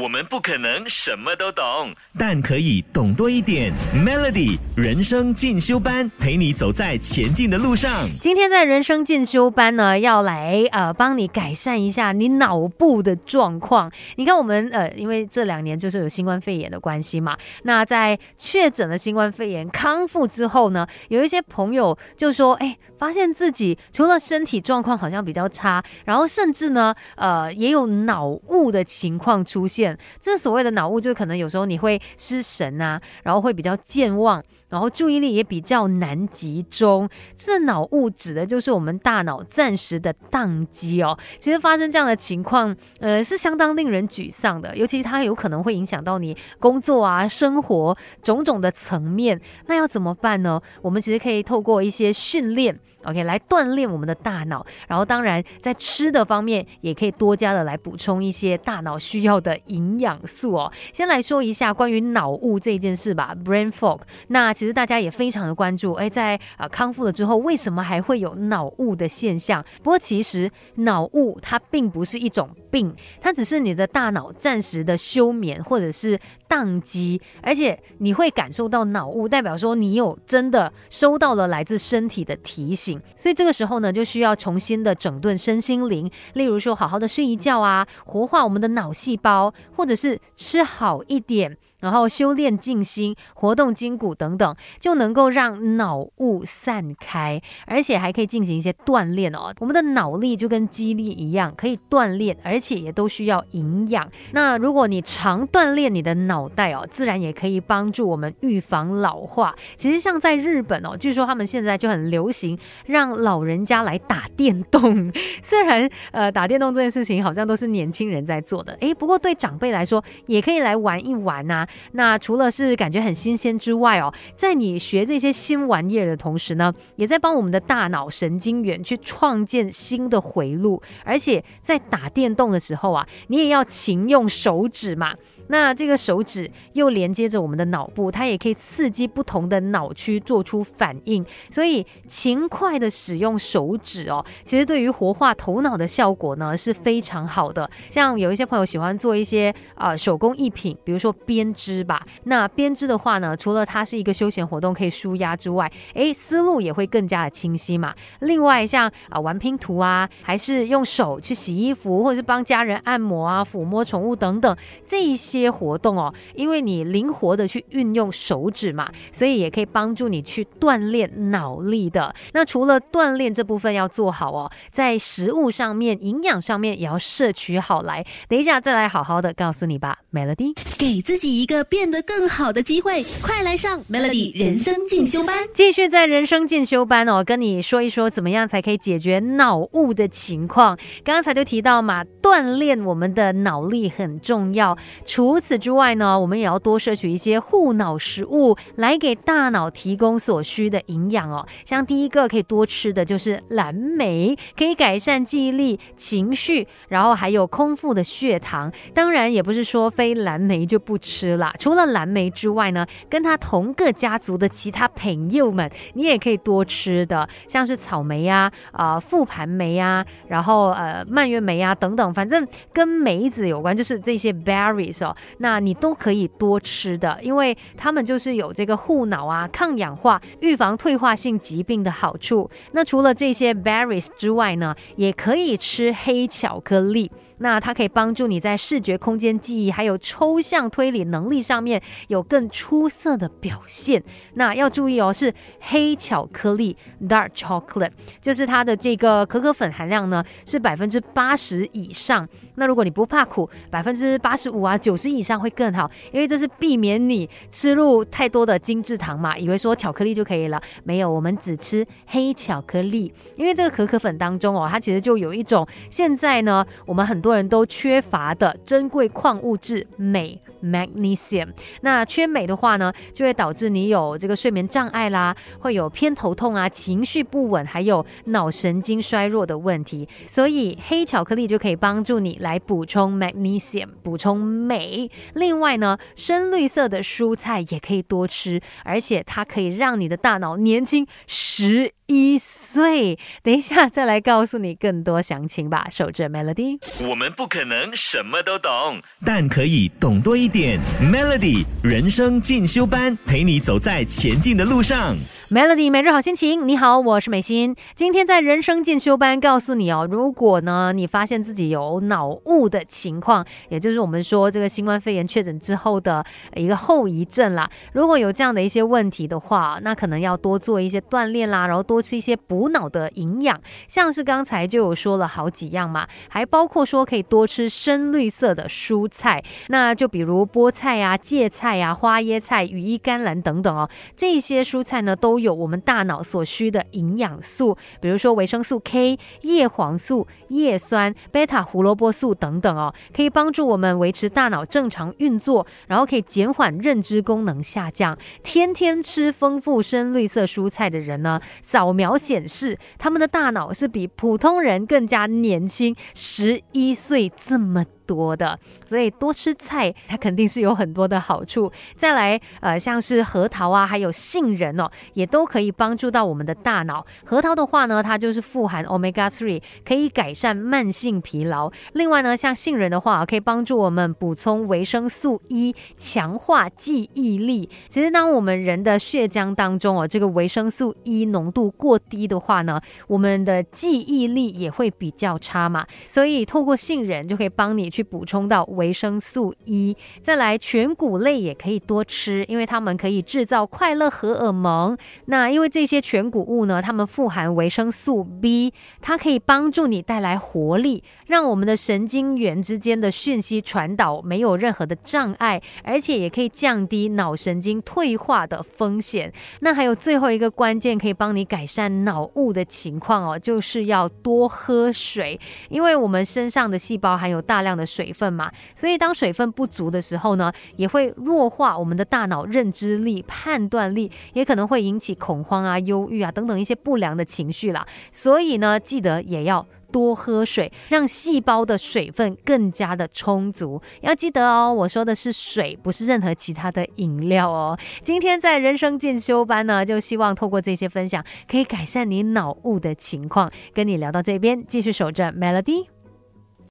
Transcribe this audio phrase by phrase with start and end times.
[0.00, 3.70] 我们不可能什么都懂，但可以懂多一点。
[3.94, 8.08] Melody 人生进修班陪你走在前进的路上。
[8.18, 13.92] 今天在人生进修班呢，要来呃帮你改善一下你脑部的状况。
[14.16, 29.81] 你看我们呃，因为这两年就是有新冠肺炎的关系嘛，那在确诊了新冠肺炎康复之后呢，有一些朋友就说，哎，发现自己除了身体状况好像比较差，然后甚至呢，呃，也有脑雾的情况出现。
[30.20, 34.42] 这所谓的脑雾，就可能有时候你会失神啊，然后会比较健忘。
[34.68, 41.18] 然后注意力也比较难集中，这脑雾指的就是我们大脑暂时的宕机哦。
[41.38, 49.38] 其实发生这样的情况，呃，是相当令人沮丧的，尤其它有可能会影响到你工作啊、生活种种的层面。
[49.66, 50.58] 那要怎么办呢？
[50.80, 54.64] 我们其实可以透过一些训练，OK，来锻炼我们的大脑。
[54.88, 60.72] 然后当然在吃的方面，也可以多加的来补充一些大脑需要的营养素哦。
[60.92, 64.00] 先来说一下关于脑雾这件事吧，brain fog。
[64.28, 69.64] 那其实大家也非常的关注，哎，在啊康复了之后，为什么还会有脑雾的现象？
[69.82, 76.18] 不过其实脑雾它并不是一种病，它只是你的大脑暂时的休眠或者是
[76.48, 91.56] 宕机，而且你会感受到脑雾，代表说你有真的收到了来自身体的提醒，所以这个时候呢，就需要重新的整顿身心灵，例如说好好的睡一觉啊，活化我们的脑细胞，或者是吃好一点。
[91.82, 99.52] 然后修炼静心、活动筋骨等等，就能够让脑雾散开，而且还可以进行一些锻炼哦。
[99.58, 104.08] 我们的脑力就跟肌力一样，可以锻炼，而且也都需要营养。
[104.30, 109.54] 那如果你常锻炼你的脑袋哦，自然也可以帮助我们预防老化。
[109.76, 115.12] 其实像在日本哦，据说他们现在就很流行让老人家来打电动。
[115.42, 121.66] 虽然呃打电动这件事情好像都是年轻人在做的，诶，不过对长辈来说也可以来玩一玩呐。
[121.92, 135.14] 那除了是感觉很新鲜之外哦，在你学这些新玩意儿的同时呢，也在帮我们的大脑神经元去创建新的回路，而且在打电动的时候啊，你也要勤用手指嘛。
[135.48, 147.68] 那这个手指又连接着我们的脑部，它也可以刺激不同的脑区做出反应，所以勤快的使用手指哦，其实对于活化头脑的效果呢是非常好的。
[147.90, 152.02] 像有一些朋友喜欢做一些呃手工艺品，比如说编织吧。
[152.24, 157.94] 那编织的话呢，除了它是一个休闲活动可以舒压之外，诶，思路也会更加的清晰嘛。
[158.20, 165.31] 另外像啊玩拼图啊，还是用手去洗衣服，或者是帮家人按摩啊、抚摸宠物等等这一些。
[165.38, 172.14] 些活动哦，因为你灵活的去运用手指嘛，所以也可以帮助你去锻炼脑力的。
[172.32, 178.04] 那除了锻炼这部分要做好哦，在食物上面、营养上面也要摄取好来。
[178.28, 185.36] 等一下再来好好的告诉你吧，Melody，给自己一个变得更好的机会，快来上 Melody 人生进修班。
[185.54, 190.78] 继续在人生进修班哦，跟你说一说怎么样才可以解决脑雾的情况。
[191.04, 194.76] 刚才就提到嘛，锻炼我们的脑力很重要。
[195.04, 201.46] 除除此之外呢，我们也要多摄取一些护脑食物，来给大脑提供所需的营养哦。
[201.64, 208.72] 像第一个可以多吃的就是蓝莓，可以改善记忆力、情绪，然后还有空腹的血糖。
[208.92, 211.54] 当然，也不是说非蓝莓就不吃了。
[211.56, 225.11] 除了蓝莓之外呢，跟它同个家族的其他朋友们，你也可以多吃的，像是草莓呀、啊覆盘莓呀，然后呃蔓越莓呀等等，反正跟梅子有关，就是这些 berries 哦。
[225.38, 232.50] 那你都可以多吃的，因为它们就是有这个护脑啊、抗氧化、预防退化性疾病的好处。
[232.72, 237.10] 那除了这些 berries 之外呢，也可以吃黑巧克力。
[237.42, 244.00] 那它可以帮助你在视觉空间记忆还有抽象推理能力上面有更出色的表现。
[244.34, 246.76] 那要注意哦，是黑巧克力
[247.08, 252.26] （dark chocolate），就是它的这个可可粉含量呢是百分之八十以上。
[252.54, 260.62] 那如果你不怕苦，百分之八十五啊、九十以上会更好，因为这是避免你吃入太多的精制糖嘛，以为说巧克力就可以了。
[260.84, 267.31] 没有，我们只吃黑巧克力，因为这个可可粉当中哦，它其实就有一种现在呢，我们很多。
[267.34, 271.48] 人都缺乏的珍贵矿物质镁 （magnesium）。
[271.80, 280.08] 那缺镁的话呢，就会导致你有这个睡眠障碍啦，会有偏头痛啊、情绪不稳，还有脑神经衰弱的问题。
[280.26, 285.10] 所以黑巧克力就可以帮助你来补充 magnesium，补充镁。
[285.34, 293.18] 另外呢，深绿色的蔬菜也可以多吃，而且它可以让你的大脑年轻十一岁。
[293.42, 295.86] 等一下再来告诉你更多详情吧。
[295.90, 296.78] 守着 Melody，
[297.08, 300.80] 我们不可能什么都懂，但可以懂多一点。
[301.00, 305.16] Melody 人生进修班，陪你走在前进的路上。
[305.52, 307.76] Melody 每日好心情，你好，我是美心。
[307.94, 317.68] 今天在人生进修班告诉你哦，如果呢你发现自己有脑雾的情况，也就是我们说这个新冠肺炎确诊之后的一个后遗症啦。
[317.92, 335.41] 如果有这样的一些问题的话，那可能要多做一些锻炼啦，然后多吃一些补脑的营养，像是刚才就有说了好几样嘛，还包括说可以多吃深绿色的蔬菜，那就比如菠菜呀、芥菜呀、花椰菜、羽衣甘蓝等等哦，这些蔬菜呢都。
[335.42, 348.16] 有我们大脑所需的营养素，比如说维生素 K、叶黄素、叶酸、贝塔胡萝卜素等等哦，可以帮助我们维持大脑正常运作，然后可以减缓认知功能下降。
[348.42, 357.84] 天天吃丰富深绿色蔬菜的人呢，扫描显示他们的大脑是比普通人更加年轻十一岁这么。
[358.06, 358.58] 多的，
[358.88, 361.70] 所以多吃菜，它肯定是有很多的好处。
[361.96, 367.04] 再来，呃，像是核桃啊，还有杏仁哦，也都可以帮助到我们的大脑。
[367.24, 371.70] 核桃的话呢，它就是富含 omega three，可以改善慢性疲劳。
[371.92, 377.68] 另外呢，像杏仁的话，可以帮助我们补充维生素 E，强化记忆力。
[377.88, 385.86] 其实，当我们人的血浆当中哦，这个维生素 E 浓度过低的话呢，我们的记忆力也会比较差嘛。
[386.08, 387.91] 所以，透过杏仁就可以帮你。
[387.92, 389.94] 去补充到维生素 E，
[390.24, 394.96] 再来全谷类也可以多吃，因为它们可以制造快乐荷尔蒙。
[395.26, 398.72] 那因为这些全谷物呢，它们富含维生素 B，
[399.02, 409.30] 它可以帮助你带来活力，让我们的神经元之间的讯息传导没有任何的障碍，而且也可以降低脑神经退化的风险。
[409.60, 415.38] 那还有最后一个关键可以帮你改善脑雾的情况哦，就是要多喝水，
[415.68, 427.86] 因为我们身上的细胞含有大量的水分嘛，所以当水分不足的时候呢，也会弱化我们的大脑认知力、判断力，也可能会引起恐慌啊、忧郁啊等等一些不良的情绪啦。
[428.10, 433.80] 所以呢，记得也要多喝水，让细胞的水分更加的充足。
[434.00, 437.78] 要记得哦，我说的是水，不是任何其他的饮料哦。
[438.02, 443.50] 今天在人生进修班呢，就希望透过这些分享，可以改善你脑雾的情况。
[443.74, 446.01] 跟你聊到这边，继续守着 Melody。